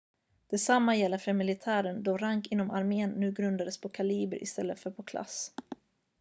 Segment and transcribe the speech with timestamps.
[0.47, 5.03] detsamma gäller för militären då rank inom armén nu grundades på kaliber istället för på
[5.03, 5.51] klass